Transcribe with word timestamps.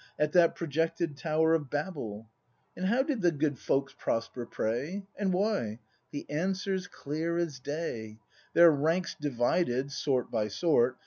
At 0.17 0.31
that 0.31 0.55
projected 0.55 1.15
Tower 1.15 1.53
of 1.53 1.69
Babel, 1.69 2.27
How 2.75 3.03
did 3.03 3.21
the 3.21 3.31
good 3.31 3.59
folks 3.59 3.93
prosper, 3.95 4.47
pray? 4.47 5.05
And 5.15 5.31
why? 5.31 5.77
The 6.09 6.27
answer's 6.27 6.87
clear 6.87 7.37
as 7.37 7.59
day; 7.59 8.17
Their 8.55 8.71
ranks 8.71 9.13
divided, 9.13 9.91
sort 9.91 10.31
by 10.31 10.47
sort. 10.47 10.97